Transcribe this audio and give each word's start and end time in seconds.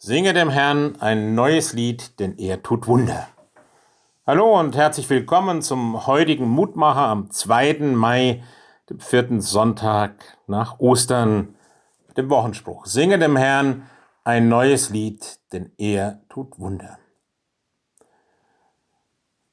Singe 0.00 0.32
dem 0.32 0.48
Herrn 0.48 0.94
ein 1.00 1.34
neues 1.34 1.72
Lied, 1.72 2.20
denn 2.20 2.38
er 2.38 2.62
tut 2.62 2.86
Wunder. 2.86 3.26
Hallo 4.28 4.56
und 4.56 4.76
herzlich 4.76 5.10
willkommen 5.10 5.60
zum 5.60 6.06
heutigen 6.06 6.48
Mutmacher 6.48 7.00
am 7.00 7.32
2. 7.32 7.78
Mai, 7.96 8.44
dem 8.88 9.00
vierten 9.00 9.40
Sonntag 9.40 10.38
nach 10.46 10.78
Ostern, 10.78 11.56
dem 12.16 12.30
Wochenspruch. 12.30 12.86
Singe 12.86 13.18
dem 13.18 13.36
Herrn 13.36 13.90
ein 14.22 14.48
neues 14.48 14.90
Lied, 14.90 15.40
denn 15.52 15.72
er 15.78 16.20
tut 16.28 16.60
Wunder. 16.60 17.00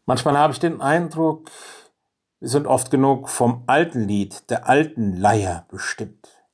Manchmal 0.06 0.38
habe 0.38 0.54
ich 0.54 0.60
den 0.60 0.80
Eindruck, 0.80 1.50
wir 2.40 2.50
sind 2.50 2.68
oft 2.68 2.92
genug 2.92 3.30
vom 3.30 3.64
alten 3.66 4.08
Lied, 4.08 4.48
der 4.52 4.70
alten 4.70 5.18
Leier 5.18 5.66
bestimmt. 5.70 6.45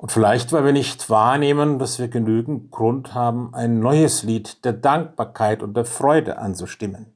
Und 0.00 0.12
vielleicht, 0.12 0.50
weil 0.54 0.64
wir 0.64 0.72
nicht 0.72 1.10
wahrnehmen, 1.10 1.78
dass 1.78 1.98
wir 1.98 2.08
genügend 2.08 2.70
Grund 2.70 3.12
haben, 3.12 3.54
ein 3.54 3.80
neues 3.80 4.22
Lied 4.22 4.64
der 4.64 4.72
Dankbarkeit 4.72 5.62
und 5.62 5.76
der 5.76 5.84
Freude 5.84 6.38
anzustimmen. 6.38 7.12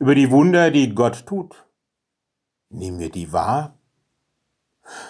Über 0.00 0.14
die 0.14 0.30
Wunder, 0.30 0.70
die 0.70 0.94
Gott 0.94 1.24
tut. 1.24 1.64
Nehmen 2.68 2.98
wir 2.98 3.10
die 3.10 3.32
wahr? 3.32 3.78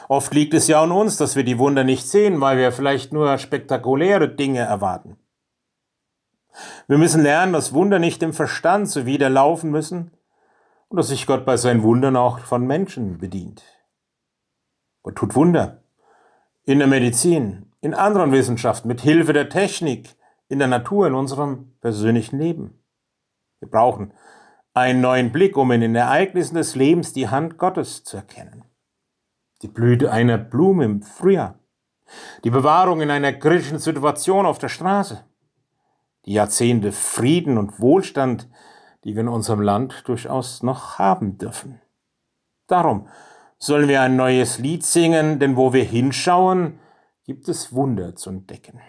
Oft 0.09 0.35
liegt 0.35 0.55
es 0.55 0.69
ja 0.69 0.81
an 0.81 0.93
uns, 0.93 1.17
dass 1.17 1.35
wir 1.35 1.43
die 1.43 1.59
Wunder 1.59 1.83
nicht 1.83 2.07
sehen, 2.07 2.41
weil 2.41 2.59
wir 2.59 2.71
vielleicht 2.71 3.13
nur 3.13 3.37
spektakuläre 3.39 4.29
Dinge 4.29 4.61
erwarten. 4.61 5.17
Wir 6.87 6.97
müssen 6.97 7.25
lernen, 7.25 7.53
dass 7.53 7.75
Wunder 7.75 7.99
nicht 7.99 8.23
im 8.23 8.35
Verstand 8.35 8.89
so 8.89 9.05
wieder 9.05 9.31
laufen 9.31 9.73
müssen 9.73 10.13
und 10.87 10.97
dass 10.97 11.09
sich 11.09 11.27
Gott 11.27 11.45
bei 11.45 11.57
seinen 11.57 11.83
Wundern 11.83 12.15
auch 12.15 12.39
von 12.39 12.65
Menschen 12.69 13.19
bedient. 13.19 13.65
Gott 15.03 15.17
tut 15.17 15.35
Wunder 15.35 15.83
in 16.67 16.81
der 16.81 16.89
Medizin, 16.89 17.73
in 17.81 17.95
anderen 17.95 18.33
Wissenschaften, 18.33 18.89
mit 18.89 19.01
Hilfe 19.01 19.33
der 19.33 19.49
Technik, 19.49 20.17
in 20.49 20.59
der 20.59 20.69
Natur, 20.69 21.07
in 21.07 21.15
unserem 21.15 21.73
persönlichen 21.81 22.39
Leben. 22.39 22.83
Wir 23.61 23.71
brauchen 23.71 24.13
einen 24.75 25.01
neuen 25.01 25.33
Blick, 25.33 25.57
um 25.57 25.71
in 25.71 25.81
den 25.81 25.95
Ereignissen 25.95 26.57
des 26.57 26.75
Lebens 26.75 27.13
die 27.13 27.29
Hand 27.29 27.57
Gottes 27.57 28.03
zu 28.03 28.17
erkennen. 28.17 28.65
Die 29.63 29.69
Blüte 29.69 30.13
einer 30.13 30.39
Blume 30.39 30.85
im 30.85 31.03
Frühjahr, 31.03 31.61
die 32.45 32.51
Bewahrung 32.51 33.01
in 33.01 33.11
einer 33.11 33.33
kritischen 33.33 33.79
Situation 33.79 34.45
auf 34.45 34.59
der 34.59 34.69
Straße, 34.69 35.25
die 36.27 36.33
Jahrzehnte 36.33 36.91
Frieden 36.91 37.59
und 37.59 37.81
Wohlstand, 37.81 38.49
die 39.05 39.15
wir 39.15 39.21
in 39.21 39.29
unserem 39.29 39.61
Land 39.61 40.03
durchaus 40.07 40.65
noch 40.65 40.99
haben 40.99 41.39
dürfen. 41.39 41.81
Darum 42.67 43.09
sollen 43.59 43.89
wir 43.89 44.03
ein 44.03 44.17
neues 44.17 44.59
Lied 44.59 44.85
singen, 44.85 45.39
denn 45.39 45.57
wo 45.57 45.73
wir 45.73 45.85
hinschauen, 45.85 46.79
gibt 47.25 47.49
es 47.49 47.73
Wunder 47.73 48.15
zu 48.15 48.31
entdecken. 48.31 48.81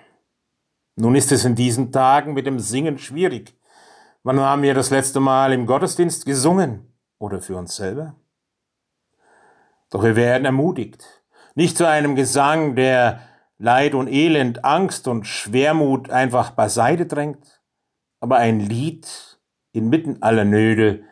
Nun 0.95 1.15
ist 1.15 1.31
es 1.31 1.45
in 1.45 1.55
diesen 1.55 1.91
Tagen 1.91 2.33
mit 2.33 2.45
dem 2.45 2.59
Singen 2.59 2.97
schwierig. 2.97 3.55
Wann 4.23 4.39
haben 4.39 4.63
wir 4.63 4.73
das 4.73 4.89
letzte 4.89 5.19
Mal 5.19 5.53
im 5.53 5.65
Gottesdienst 5.65 6.25
gesungen 6.25 6.93
oder 7.19 7.39
für 7.39 7.55
uns 7.55 7.75
selber? 7.75 8.15
Doch 9.89 10.03
wir 10.03 10.15
werden 10.15 10.45
ermutigt, 10.45 11.23
nicht 11.55 11.77
zu 11.77 11.87
einem 11.87 12.15
Gesang, 12.15 12.75
der 12.75 13.21
Leid 13.57 13.95
und 13.95 14.07
Elend, 14.07 14.65
Angst 14.65 15.07
und 15.07 15.25
Schwermut 15.25 16.09
einfach 16.09 16.51
beiseite 16.51 17.05
drängt, 17.05 17.61
aber 18.19 18.37
ein 18.37 18.59
Lied 18.59 19.39
inmitten 19.71 20.21
aller 20.21 20.45
Nöte, 20.45 21.03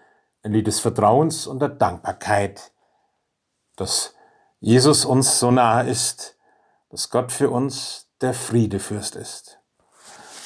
ein 0.44 0.52
Lied 0.52 0.68
des 0.68 0.80
Vertrauens 0.80 1.48
und 1.48 1.60
der 1.60 1.70
Dankbarkeit, 1.70 2.72
dass 3.76 4.16
Jesus 4.60 5.06
uns 5.06 5.40
so 5.40 5.52
nahe 5.52 5.90
ist, 5.90 6.38
dass 6.90 7.10
Gott 7.10 7.32
für 7.32 7.50
uns 7.50 8.08
der 8.22 8.34
Friedefürst 8.34 9.16
ist. 9.16 9.60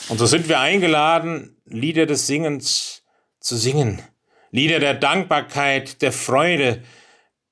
Und 0.10 0.18
so 0.18 0.26
sind 0.26 0.50
wir 0.50 0.60
eingeladen, 0.60 1.62
Lieder 1.66 2.06
des 2.06 2.28
Singens 2.28 3.04
zu 3.40 3.56
singen. 3.56 4.02
Lieder 4.52 4.80
der 4.80 4.96
Dankbarkeit, 4.96 6.02
der 6.02 6.12
Freude, 6.12 6.84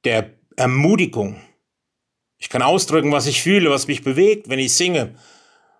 der 0.04 0.34
Ermutigung. 0.56 1.40
Ich 2.38 2.50
kann 2.50 2.62
ausdrücken, 2.62 3.12
was 3.12 3.28
ich 3.28 3.44
fühle, 3.44 3.70
was 3.70 3.88
mich 3.88 4.04
bewegt, 4.04 4.50
wenn 4.50 4.60
ich 4.60 4.74
singe. 4.74 5.16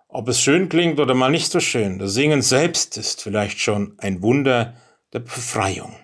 Ob 0.08 0.28
es 0.28 0.40
schön 0.40 0.68
klingt 0.68 1.00
oder 1.00 1.14
mal 1.14 1.30
nicht 1.30 1.50
so 1.50 1.60
schön. 1.60 1.98
Das 1.98 2.14
Singen 2.14 2.42
selbst 2.42 2.96
ist 2.96 3.22
vielleicht 3.22 3.58
schon 3.58 3.98
ein 3.98 4.22
Wunder 4.22 4.74
der 5.12 5.20
Befreiung. 5.20 5.96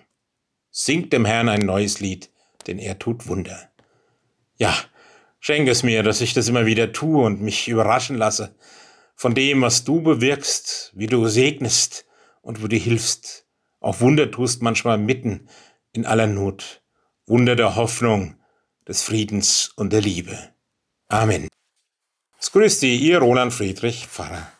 Singt 0.69 1.13
dem 1.13 1.25
Herrn 1.25 1.49
ein 1.49 1.61
neues 1.61 2.01
Lied, 2.01 2.29
denn 2.67 2.79
er 2.79 2.99
tut 2.99 3.27
Wunder. 3.27 3.69
Ja, 4.57 4.75
schenke 5.39 5.71
es 5.71 5.83
mir, 5.83 6.03
dass 6.03 6.21
ich 6.21 6.33
das 6.33 6.47
immer 6.47 6.65
wieder 6.65 6.93
tue 6.93 7.23
und 7.23 7.41
mich 7.41 7.67
überraschen 7.67 8.17
lasse 8.17 8.55
von 9.15 9.33
dem, 9.33 9.61
was 9.61 9.83
du 9.83 10.01
bewirkst, 10.01 10.91
wie 10.93 11.07
du 11.07 11.27
segnest 11.27 12.05
und 12.41 12.61
wo 12.61 12.67
du 12.67 12.75
hilfst. 12.75 13.47
Auch 13.79 14.01
Wunder 14.01 14.29
tust 14.29 14.61
manchmal 14.61 14.97
mitten 14.97 15.47
in 15.93 16.05
aller 16.05 16.27
Not. 16.27 16.81
Wunder 17.25 17.55
der 17.55 17.75
Hoffnung, 17.75 18.35
des 18.87 19.01
Friedens 19.01 19.71
und 19.75 19.93
der 19.93 20.01
Liebe. 20.01 20.37
Amen. 21.07 21.47
Es 22.39 22.51
grüßt 22.51 22.81
Sie, 22.81 22.95
Ihr 22.95 23.19
Roland 23.19 23.53
Friedrich 23.53 24.07
Pfarrer. 24.07 24.51